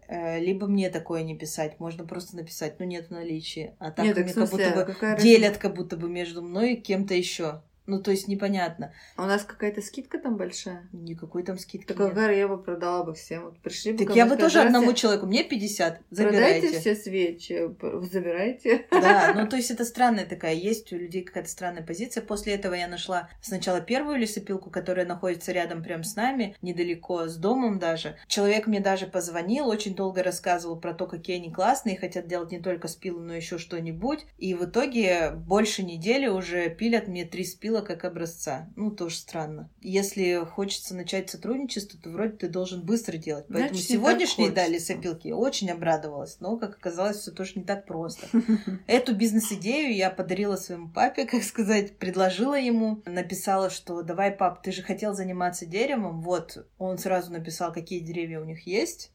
[0.08, 4.16] либо мне такое не писать, можно просто написать, ну нет в наличии, а так нет,
[4.16, 7.62] мне как будто бы делят как будто бы между мной и кем-то еще.
[7.88, 8.92] Ну, то есть непонятно.
[9.16, 10.86] А у нас какая-то скидка там большая?
[10.92, 12.36] Никакой там скидки Так нет.
[12.36, 13.46] я бы продала бы всем.
[13.46, 16.60] Вот пришли бы Так я бы тоже одному человеку, мне 50, забирайте.
[16.60, 17.70] Продайте все свечи,
[18.12, 18.86] забирайте.
[18.90, 22.22] Да, ну то есть это странная такая, есть у людей какая-то странная позиция.
[22.22, 27.36] После этого я нашла сначала первую лесопилку, которая находится рядом прям с нами, недалеко, с
[27.36, 28.18] домом даже.
[28.26, 32.60] Человек мне даже позвонил, очень долго рассказывал про то, какие они классные, хотят делать не
[32.60, 34.26] только спилы, но еще что-нибудь.
[34.36, 38.68] И в итоге больше недели уже пилят мне три спила видела как образца.
[38.76, 39.70] Ну, тоже странно.
[39.80, 43.46] Если хочется начать сотрудничество, то вроде ты должен быстро делать.
[43.48, 46.38] Поэтому Значит, сегодняшние, да, лесопилки, очень обрадовалась.
[46.40, 48.26] Но, как оказалось, все тоже не так просто.
[48.86, 53.02] Эту бизнес-идею я подарила своему папе, как сказать, предложила ему.
[53.06, 56.22] Написала, что давай, пап, ты же хотел заниматься деревом.
[56.22, 59.12] Вот, он сразу написал, какие деревья у них есть,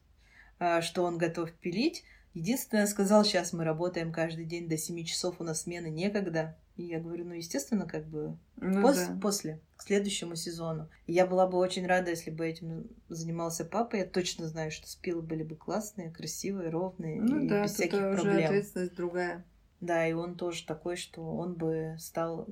[0.58, 2.04] а, что он готов пилить.
[2.34, 6.56] Единственное, сказал, сейчас мы работаем каждый день до 7 часов, у нас смены некогда.
[6.76, 9.18] И я говорю, ну, естественно, как бы ну, пос да.
[9.22, 10.88] после, к следующему сезону.
[11.06, 13.96] И я была бы очень рада, если бы этим занимался папа.
[13.96, 17.98] Я точно знаю, что спилы были бы классные, красивые, ровные ну, и да, без всяких
[17.98, 18.44] уже проблем.
[18.44, 19.44] ответственность другая.
[19.80, 22.48] Да, и он тоже такой, что он бы стал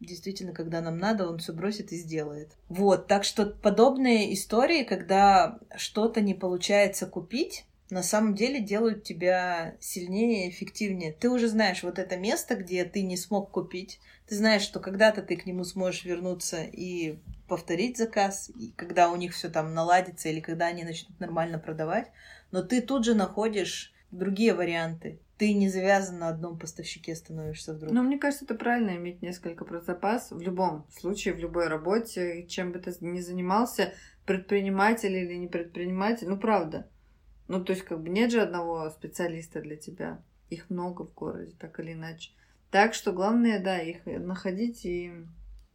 [0.00, 2.52] действительно, когда нам надо, он все бросит и сделает.
[2.68, 9.76] Вот, так что подобные истории, когда что-то не получается купить, на самом деле делают тебя
[9.78, 11.12] сильнее эффективнее.
[11.12, 14.00] Ты уже знаешь вот это место, где ты не смог купить.
[14.26, 19.16] Ты знаешь, что когда-то ты к нему сможешь вернуться и повторить заказ, и когда у
[19.16, 22.10] них все там наладится или когда они начнут нормально продавать.
[22.50, 25.20] Но ты тут же находишь другие варианты.
[25.36, 27.92] Ты не завязан на одном поставщике становишься вдруг.
[27.92, 32.46] Ну, мне кажется, это правильно иметь несколько про запас в любом случае, в любой работе,
[32.48, 33.92] чем бы ты ни занимался,
[34.24, 36.88] предприниматель или не предприниматель, ну, правда.
[37.52, 40.22] Ну, то есть, как бы нет же одного специалиста для тебя.
[40.48, 42.30] Их много в городе, так или иначе.
[42.70, 45.12] Так что главное, да, их находить и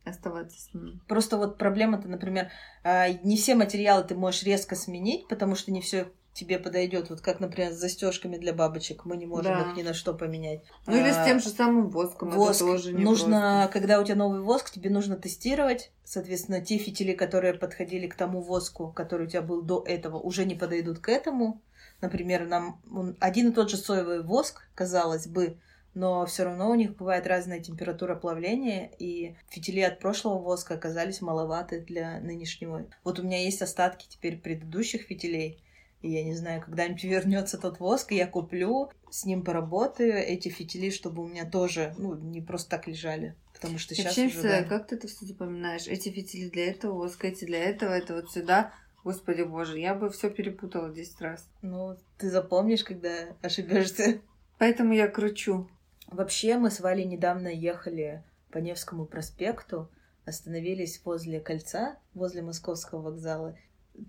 [0.03, 0.99] оставаться с ними.
[1.07, 2.49] Просто вот проблема-то, например,
[2.83, 7.09] а, не все материалы ты можешь резко сменить, потому что не все тебе подойдет.
[7.09, 9.05] Вот как, например, с застежками для бабочек.
[9.05, 9.61] Мы не можем да.
[9.61, 10.61] их ни на что поменять.
[10.85, 12.29] Ну или с тем же самым воском.
[12.29, 12.61] Воск.
[12.61, 13.73] Это тоже не нужно, просто.
[13.73, 15.91] когда у тебя новый воск, тебе нужно тестировать.
[16.03, 20.45] Соответственно, те фитили, которые подходили к тому воску, который у тебя был до этого, уже
[20.45, 21.61] не подойдут к этому.
[22.01, 22.79] Например, нам
[23.19, 25.57] один и тот же соевый воск, казалось бы,
[25.97, 31.21] но все равно у них бывает разная температура плавления, и фитили от прошлого воска оказались
[31.21, 32.85] маловаты для нынешнего.
[33.03, 35.63] Вот у меня есть остатки теперь предыдущих фитилей,
[36.03, 40.49] и я не знаю, когда-нибудь вернется тот воск, и я куплю, с ним поработаю эти
[40.49, 43.35] фитили, чтобы у меня тоже, ну, не просто так лежали.
[43.53, 44.63] Потому что сейчас Вообще, уже, да.
[44.65, 45.87] как ты это все запоминаешь?
[45.87, 48.71] Эти фитили для этого, воска эти для этого, это вот сюда.
[49.07, 51.49] Господи боже, я бы все перепутала 10 раз.
[51.61, 53.09] Ну, ты запомнишь, когда
[53.41, 54.19] ошибешься.
[54.57, 55.69] Поэтому я кручу.
[56.07, 59.89] Вообще, мы с Валей недавно ехали по Невскому проспекту,
[60.25, 63.57] остановились возле кольца, возле Московского вокзала.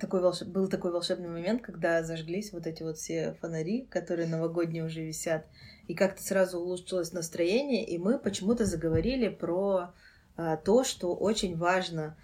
[0.01, 0.43] такой волш...
[0.43, 5.47] был такой волшебный момент, когда зажглись вот эти вот все фонари, которые новогодние уже висят,
[5.87, 9.95] и как-то сразу улучшилось настроение, и мы почему-то заговорили про
[10.37, 12.17] а, то, что очень важно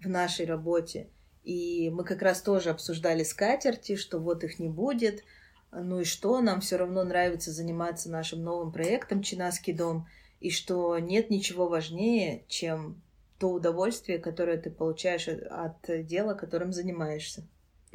[0.00, 1.08] в нашей работе.
[1.44, 5.24] И мы как раз тоже обсуждали скатерти, что вот их не будет,
[5.72, 10.06] ну и что, нам все равно нравится заниматься нашим новым проектом «Чинаский дом»,
[10.40, 13.02] и что нет ничего важнее, чем
[13.38, 17.46] то удовольствие, которое ты получаешь от дела, которым занимаешься.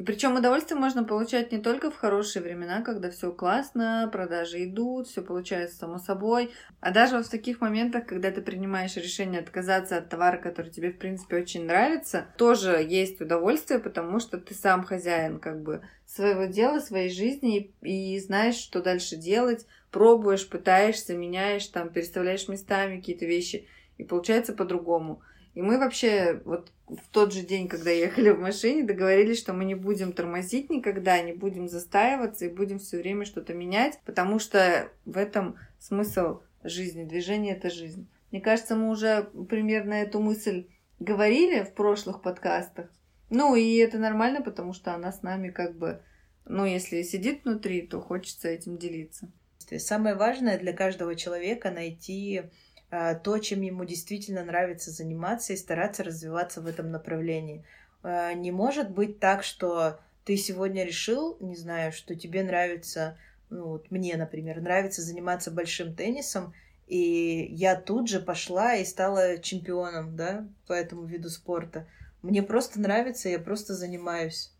[0.04, 5.22] Причем удовольствие можно получать не только в хорошие времена, когда все классно, продажи идут, все
[5.22, 10.10] получается само собой, а даже вот в таких моментах, когда ты принимаешь решение отказаться от
[10.10, 15.40] товара, который тебе в принципе очень нравится, тоже есть удовольствие, потому что ты сам хозяин
[15.40, 21.66] как бы своего дела, своей жизни и, и знаешь, что дальше делать, пробуешь, пытаешься, меняешь,
[21.68, 25.22] там переставляешь местами какие-то вещи, и получается по-другому.
[25.54, 29.64] И мы вообще вот в тот же день, когда ехали в машине, договорились, что мы
[29.64, 34.88] не будем тормозить никогда, не будем застаиваться и будем все время что-то менять, потому что
[35.04, 37.04] в этом смысл жизни.
[37.04, 38.08] Движение— это жизнь.
[38.30, 40.66] Мне кажется, мы уже примерно эту мысль
[41.00, 42.88] говорили в прошлых подкастах.
[43.30, 46.02] Ну, и это нормально, потому что она с нами как бы,
[46.44, 49.30] ну, если сидит внутри, то хочется этим делиться.
[49.78, 52.42] Самое важное для каждого человека найти
[52.90, 57.64] то, чем ему действительно нравится заниматься и стараться развиваться в этом направлении.
[58.02, 63.18] А, не может быть так, что ты сегодня решил, не знаю, что тебе нравится,
[63.50, 66.54] ну вот мне, например, нравится заниматься большим теннисом,
[66.86, 71.88] и я тут же пошла и стала чемпионом, да, по этому виду спорта.
[72.22, 74.52] Мне просто нравится, я просто занимаюсь.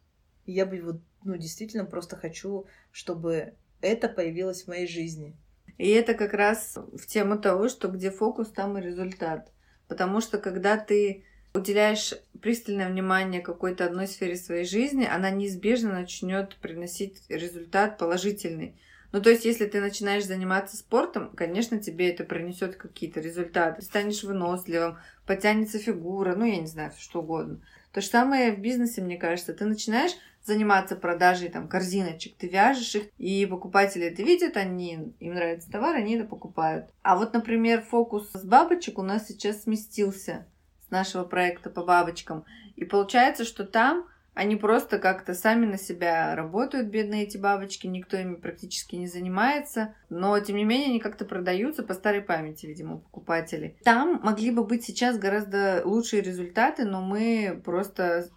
[0.44, 5.36] я бы вот, ну, действительно просто хочу, чтобы это появилось в моей жизни.
[5.78, 9.50] И это как раз в тему того, что где фокус, там и результат.
[9.88, 16.56] Потому что когда ты уделяешь пристальное внимание какой-то одной сфере своей жизни, она неизбежно начнет
[16.56, 18.76] приносить результат положительный.
[19.12, 23.80] Ну, то есть, если ты начинаешь заниматься спортом, конечно, тебе это принесет какие-то результаты.
[23.80, 27.60] Ты станешь выносливым, потянется фигура, ну, я не знаю, что угодно.
[27.92, 29.54] То же самое в бизнесе, мне кажется.
[29.54, 30.12] Ты начинаешь
[30.46, 35.96] заниматься продажей там корзиночек, ты вяжешь их, и покупатели это видят, они, им нравится товар,
[35.96, 36.90] они это покупают.
[37.02, 40.46] А вот, например, фокус с бабочек у нас сейчас сместился
[40.87, 42.44] с нашего проекта по бабочкам.
[42.76, 44.06] И получается, что там
[44.37, 49.94] они просто как-то сами на себя работают, бедные эти бабочки, никто ими практически не занимается,
[50.11, 53.78] но тем не менее они как-то продаются по старой памяти, видимо, покупателей.
[53.82, 58.28] Там могли бы быть сейчас гораздо лучшие результаты, но мы просто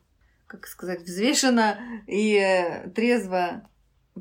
[0.49, 3.69] как сказать, взвешенно и э, трезво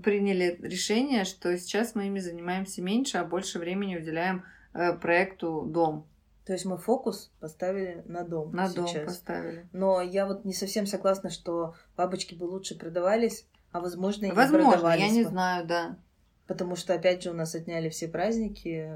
[0.01, 6.07] приняли решение, что сейчас мы ими занимаемся меньше, а больше времени уделяем э, проекту «Дом».
[6.45, 8.53] То есть мы фокус поставили на дом.
[8.53, 8.95] На сейчас.
[8.95, 9.69] дом поставили.
[9.73, 14.67] Но я вот не совсем согласна, что бабочки бы лучше продавались, а возможно и возможно,
[14.67, 15.03] не продавались.
[15.03, 15.31] я не бы.
[15.31, 15.99] знаю, да.
[16.47, 18.91] Потому что, опять же, у нас отняли все праздники,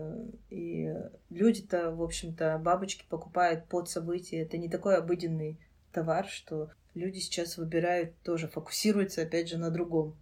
[0.48, 0.94] и
[1.28, 4.40] люди-то, в общем-то, бабочки покупают под события.
[4.40, 5.60] Это не такой обыденный
[5.92, 10.16] товар, что люди сейчас выбирают тоже, фокусируются опять же на другом.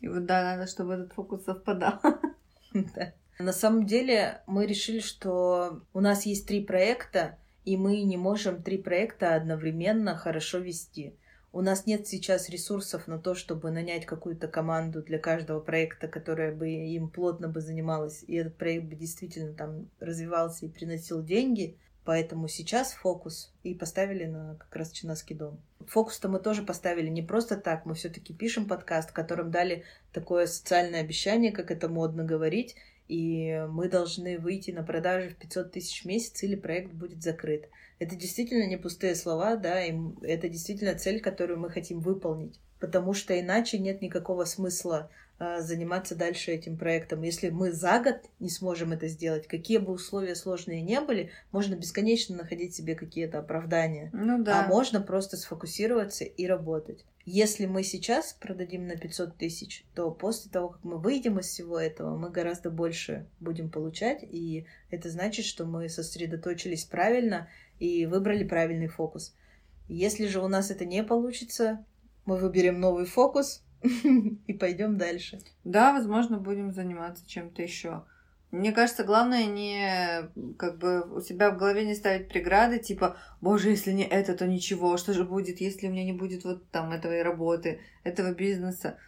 [0.00, 2.00] И вот да, надо, чтобы этот фокус совпадал.
[2.72, 3.12] Да.
[3.40, 8.62] На самом деле мы решили, что у нас есть три проекта, и мы не можем
[8.62, 11.16] три проекта одновременно хорошо вести.
[11.52, 16.54] У нас нет сейчас ресурсов на то, чтобы нанять какую-то команду для каждого проекта, которая
[16.54, 21.76] бы им плотно бы занималась, и этот проект бы действительно там развивался и приносил деньги.
[22.04, 25.60] Поэтому сейчас фокус и поставили на как раз Чинаский дом.
[25.86, 27.84] Фокус-то мы тоже поставили не просто так.
[27.84, 32.76] Мы все-таки пишем подкаст, которым дали такое социальное обещание, как это модно говорить,
[33.08, 37.68] и мы должны выйти на продажи в 500 тысяч в месяц, или проект будет закрыт.
[37.98, 43.12] Это действительно не пустые слова, да, и это действительно цель, которую мы хотим выполнить, потому
[43.12, 45.10] что иначе нет никакого смысла
[45.60, 47.22] заниматься дальше этим проектом.
[47.22, 51.74] Если мы за год не сможем это сделать, какие бы условия сложные не были, можно
[51.76, 54.10] бесконечно находить себе какие-то оправдания.
[54.12, 54.64] Ну да.
[54.64, 57.06] А можно просто сфокусироваться и работать.
[57.24, 61.78] Если мы сейчас продадим на 500 тысяч, то после того, как мы выйдем из всего
[61.78, 67.48] этого, мы гораздо больше будем получать, и это значит, что мы сосредоточились правильно
[67.78, 69.34] и выбрали правильный фокус.
[69.88, 71.84] Если же у нас это не получится,
[72.24, 73.62] мы выберем новый фокус,
[74.46, 75.40] и пойдем дальше.
[75.64, 78.04] Да, возможно, будем заниматься чем-то еще.
[78.50, 83.70] Мне кажется, главное не как бы у себя в голове не ставить преграды, типа, боже,
[83.70, 86.90] если не это, то ничего, что же будет, если у меня не будет вот там
[86.90, 88.98] этой работы, этого бизнеса.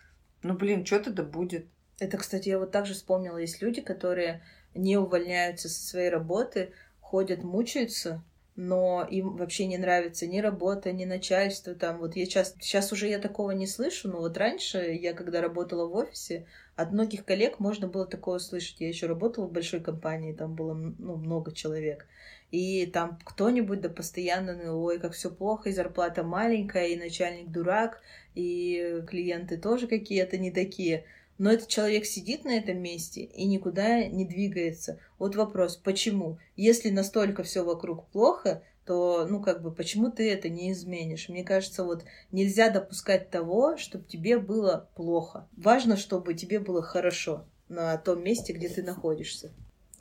[0.42, 1.66] Ну, блин, что-то да будет.
[1.98, 4.42] Это, кстати, я вот также вспомнила, есть люди, которые
[4.74, 8.22] не увольняются со своей работы, ходят, мучаются,
[8.54, 11.98] но им вообще не нравится ни работа, ни начальство там.
[11.98, 15.86] Вот я сейчас, сейчас уже я такого не слышу, но вот раньше я, когда работала
[15.86, 18.80] в офисе, от многих коллег можно было такое слышать.
[18.80, 22.06] Я еще работала в большой компании, там было ну, много человек.
[22.50, 27.50] И там кто-нибудь да постоянно, ну, ой, как все плохо, и зарплата маленькая, и начальник
[27.50, 28.02] дурак,
[28.34, 31.06] и клиенты тоже какие-то не такие
[31.42, 35.00] но этот человек сидит на этом месте и никуда не двигается.
[35.18, 36.38] Вот вопрос, почему?
[36.54, 41.28] Если настолько все вокруг плохо, то, ну, как бы, почему ты это не изменишь?
[41.28, 45.48] Мне кажется, вот нельзя допускать того, чтобы тебе было плохо.
[45.56, 49.50] Важно, чтобы тебе было хорошо на том месте, где ты находишься.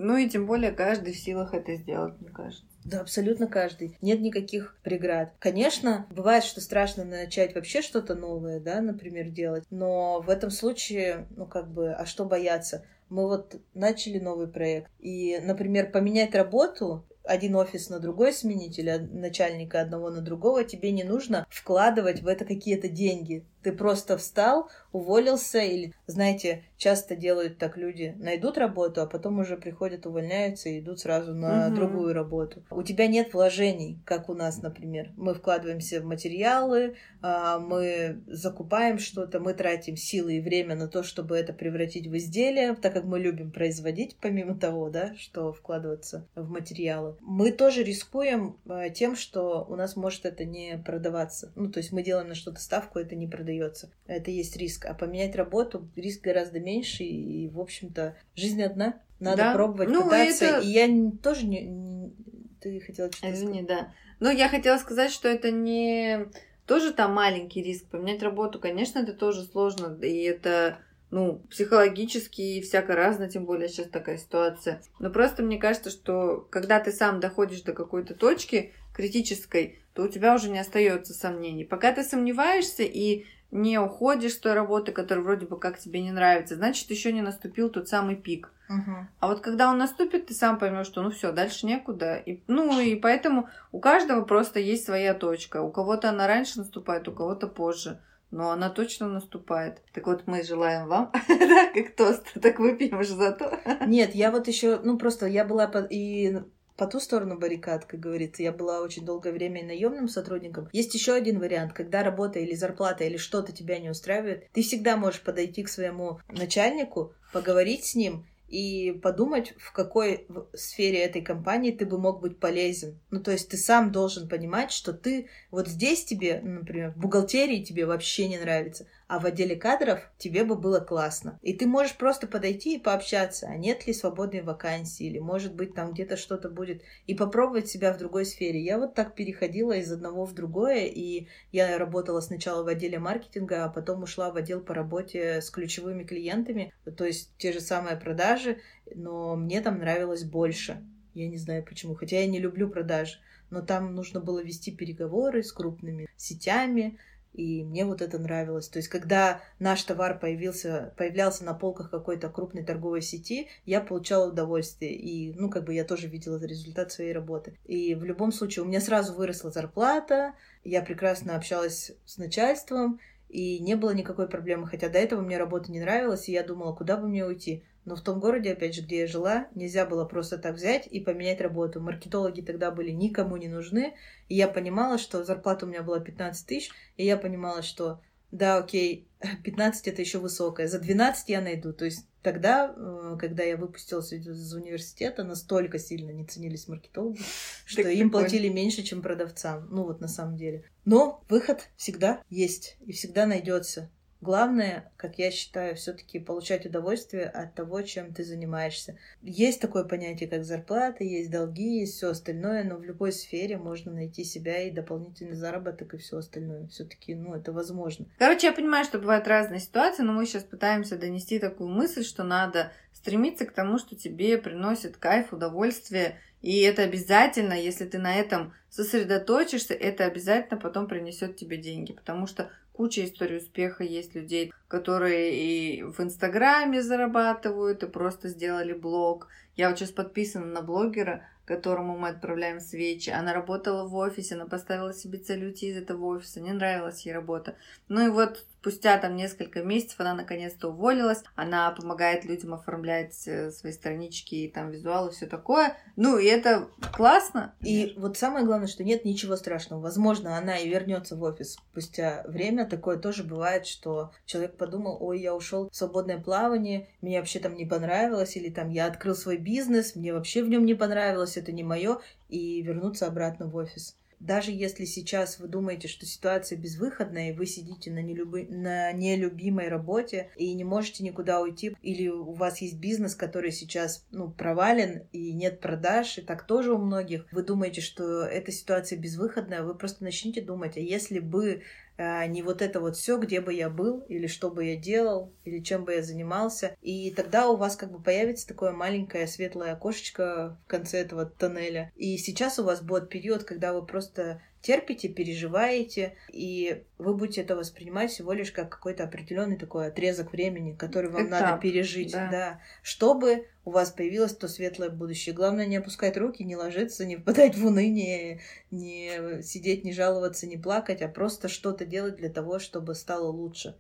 [0.04, 2.66] Ну и тем более каждый в силах это сделать, мне кажется.
[2.84, 3.96] Да, абсолютно каждый.
[4.02, 5.34] Нет никаких преград.
[5.38, 9.64] Конечно, бывает, что страшно начать вообще что-то новое, да, например, делать.
[9.70, 12.84] Но в этом случае, ну как бы, а что бояться?
[13.10, 14.90] Мы вот начали новый проект.
[15.00, 20.92] И, например, поменять работу один офис на другой сменить или начальника одного на другого, тебе
[20.92, 23.46] не нужно вкладывать в это какие-то деньги.
[23.64, 29.56] Ты просто встал, уволился или, знаете, часто делают так люди, найдут работу, а потом уже
[29.56, 31.76] приходят, увольняются и идут сразу на угу.
[31.76, 32.64] другую работу.
[32.72, 35.12] У тебя нет вложений, как у нас, например.
[35.16, 41.04] Мы вкладываемся в материалы, а, мы закупаем что-то, мы тратим силы и время на то,
[41.04, 46.28] чтобы это превратить в изделие, так как мы любим производить, помимо того, да, что вкладываться
[46.36, 47.16] в материалы.
[47.22, 51.52] Мы тоже рискуем а, тем, что у нас может это не продаваться.
[51.56, 53.90] Ну, то есть мы делаем на что-то ставку, это не продается продается.
[54.08, 54.86] Это есть риск.
[54.86, 57.04] А поменять работу риск гораздо меньше.
[57.04, 59.00] И, в общем-то, жизнь одна.
[59.20, 59.54] Надо да?
[59.54, 60.46] пробовать, ну, пытаться.
[60.46, 60.60] Это...
[60.66, 62.12] И я тоже не, не...
[62.60, 63.68] Ты хотела что-то Извини, сказать?
[63.68, 63.94] да.
[64.20, 66.28] Ну, я хотела сказать, что это не
[66.66, 67.86] тоже там маленький риск.
[67.88, 69.98] Поменять работу, конечно, это тоже сложно.
[70.02, 70.80] И это
[71.12, 74.82] ну, психологически и всяко разно, тем более сейчас такая ситуация.
[75.00, 80.08] Но просто мне кажется, что когда ты сам доходишь до какой-то точки критической, то у
[80.08, 81.66] тебя уже не остается сомнений.
[81.66, 86.12] Пока ты сомневаешься и не уходишь с той работы, которая вроде бы как тебе не
[86.12, 88.50] нравится, значит, еще не наступил тот самый пик.
[88.70, 88.96] Угу.
[89.20, 92.16] А вот когда он наступит, ты сам поймешь, что ну все, дальше некуда.
[92.16, 95.62] И, ну и поэтому у каждого просто есть своя точка.
[95.62, 98.00] У кого-то она раньше наступает, у кого-то позже.
[98.32, 99.82] Но она точно наступает.
[99.92, 103.60] Так вот, мы желаем вам, да, как тост, так выпьем же за то.
[103.86, 106.42] Нет, я вот еще, ну просто я была и
[106.82, 108.42] по ту сторону баррикад, как говорится.
[108.42, 110.68] Я была очень долгое время наемным сотрудником.
[110.74, 114.98] Есть еще один вариант, когда работа или зарплата или что-то тебя не устраивает, ты всегда
[114.98, 121.70] можешь подойти к своему начальнику, поговорить с ним и подумать, в какой сфере этой компании
[121.70, 123.00] ты бы мог быть полезен.
[123.12, 127.64] Ну, то есть ты сам должен понимать, что ты вот здесь тебе, например, в бухгалтерии
[127.64, 131.38] тебе вообще не нравится, а в отделе кадров тебе бы было классно.
[131.42, 135.76] И ты можешь просто подойти и пообщаться, а нет ли свободной вакансии, или может быть
[135.76, 138.64] там где-то что-то будет, и попробовать себя в другой сфере.
[138.64, 143.66] Я вот так переходила из одного в другое, и я работала сначала в отделе маркетинга,
[143.66, 147.98] а потом ушла в отдел по работе с ключевыми клиентами, то есть те же самые
[147.98, 148.60] продажи,
[148.96, 150.82] но мне там нравилось больше.
[151.14, 153.18] Я не знаю почему, хотя я не люблю продажи,
[153.50, 156.98] но там нужно было вести переговоры с крупными сетями,
[157.34, 158.68] и мне вот это нравилось.
[158.68, 164.30] То есть, когда наш товар появился, появлялся на полках какой-то крупной торговой сети, я получала
[164.30, 164.94] удовольствие.
[164.94, 167.58] И, ну, как бы я тоже видела результат своей работы.
[167.66, 173.60] И в любом случае у меня сразу выросла зарплата, я прекрасно общалась с начальством, и
[173.60, 174.68] не было никакой проблемы.
[174.68, 177.64] Хотя до этого мне работа не нравилась, и я думала, куда бы мне уйти.
[177.86, 181.00] Но в том городе, опять же, где я жила, нельзя было просто так взять и
[181.00, 181.82] поменять работу.
[181.82, 183.96] Маркетологи тогда были никому не нужны.
[184.30, 186.72] И я понимала, что зарплата у меня была 15 тысяч.
[186.98, 189.08] И я понимала, что да, окей,
[189.44, 190.68] 15 это еще высокая.
[190.68, 191.74] За 12 я найду.
[191.74, 197.20] То есть тогда, э, когда я выпустилась из университета, настолько сильно не ценились маркетологи,
[197.66, 199.68] что им платили меньше, чем продавцам.
[199.70, 200.66] Ну вот на самом деле.
[200.86, 203.92] Но выход всегда есть и всегда найдется.
[204.22, 208.96] Главное, как я считаю, все-таки получать удовольствие от того, чем ты занимаешься.
[209.24, 213.92] Есть такое понятие, как зарплата, есть долги, есть все остальное, но в любой сфере можно
[213.92, 216.68] найти себя и дополнительный заработок и все остальное.
[216.68, 218.06] Все-таки, ну, это возможно.
[218.20, 222.24] Короче, я понимаю, что бывают разные ситуации, но мы сейчас пытаемся донести такую мысль, что
[222.24, 228.16] надо стремиться к тому, что тебе приносит кайф, удовольствие, и это обязательно, если ты на
[228.16, 232.52] этом сосредоточишься, это обязательно потом принесет тебе деньги, потому что
[232.82, 239.28] куча историй успеха есть людей, которые и в Инстаграме зарабатывают, и просто сделали блог.
[239.56, 243.12] Я вот сейчас подписана на блогера, которому мы отправляем свечи.
[243.12, 247.14] Она работала в офисе, она поставила себе цель уйти из этого офиса, не нравилась ей
[247.14, 247.56] работа.
[247.88, 253.50] Ну и вот спустя там несколько месяцев она наконец-то уволилась, она помогает людям оформлять э,
[253.50, 255.76] свои странички, и там визуалы, все такое.
[255.96, 257.56] Ну, и это классно.
[257.62, 259.82] И вот самое главное, что нет ничего страшного.
[259.82, 262.68] Возможно, она и вернется в офис спустя время.
[262.68, 267.56] Такое тоже бывает, что человек подумал, ой, я ушел в свободное плавание, мне вообще там
[267.56, 271.52] не понравилось, или там я открыл свой бизнес, мне вообще в нем не понравилось, это
[271.52, 277.32] не мое, и вернуться обратно в офис даже если сейчас вы думаете, что ситуация безвыходная,
[277.32, 278.46] и вы сидите на, нелюби...
[278.50, 284.06] на нелюбимой работе и не можете никуда уйти, или у вас есть бизнес, который сейчас
[284.12, 289.00] ну, провален и нет продаж, и так тоже у многих, вы думаете, что эта ситуация
[289.00, 291.64] безвыходная, вы просто начните думать, а если бы
[292.02, 295.32] а, не вот это вот все, где бы я был, или что бы я делал,
[295.46, 296.76] или чем бы я занимался.
[296.82, 301.92] И тогда у вас как бы появится такое маленькое светлое окошечко в конце этого тоннеля.
[301.96, 307.56] И сейчас у вас будет период, когда вы просто терпите, переживаете, и вы будете это
[307.56, 312.30] воспринимать всего лишь как какой-то определенный такой отрезок времени, который вам Этап, надо пережить, да.
[312.30, 315.34] да, чтобы у вас появилось то светлое будущее.
[315.34, 320.58] Главное не опускать руки, не ложиться, не впадать в уныние, не сидеть, не жаловаться, не
[320.58, 323.76] плакать, а просто что-то делать для того, чтобы стало лучше.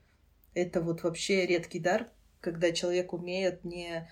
[0.53, 2.07] Это вот вообще редкий дар,
[2.41, 4.09] когда человек умеет не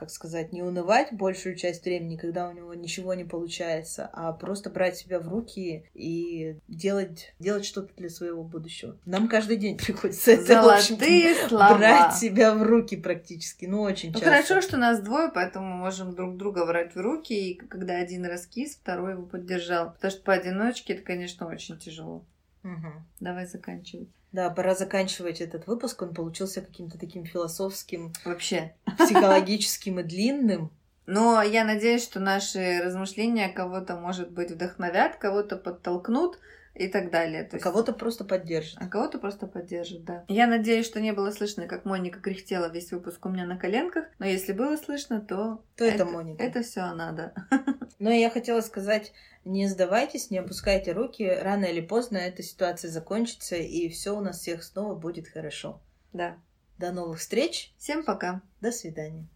[0.00, 4.70] как сказать, не унывать большую часть времени, когда у него ничего не получается, а просто
[4.70, 8.96] брать себя в руки и делать, делать что-то для своего будущего.
[9.04, 11.76] Нам каждый день приходится это, Золотые слова.
[11.76, 14.30] брать себя в руки практически, ну очень ну, часто.
[14.30, 18.24] хорошо, что нас двое, поэтому мы можем друг друга брать в руки, и когда один
[18.24, 19.92] раскис, второй его поддержал.
[19.92, 22.24] Потому что поодиночке это, конечно, очень тяжело.
[22.64, 22.92] Угу.
[23.20, 24.08] Давай заканчивать.
[24.32, 26.02] Да, пора заканчивать этот выпуск.
[26.02, 30.70] Он получился каким-то таким философским, вообще психологическим и длинным.
[31.06, 36.38] Но я надеюсь, что наши размышления кого-то, может быть, вдохновят, кого-то подтолкнут
[36.74, 37.44] и так далее.
[37.44, 37.64] То а есть...
[37.64, 38.76] кого-то просто поддержит.
[38.80, 40.24] А кого-то просто поддержит, да.
[40.28, 44.06] Я надеюсь, что не было слышно, как Моника кряхтела весь выпуск у меня на коленках.
[44.18, 45.62] Но если было слышно, то...
[45.76, 46.42] То это, это Моника.
[46.42, 47.32] Это все она, да.
[47.98, 49.12] Но я хотела сказать,
[49.44, 51.24] не сдавайтесь, не опускайте руки.
[51.24, 55.80] Рано или поздно эта ситуация закончится, и все у нас всех снова будет хорошо.
[56.12, 56.36] Да.
[56.78, 57.74] До новых встреч.
[57.76, 58.42] Всем пока.
[58.60, 59.28] До свидания.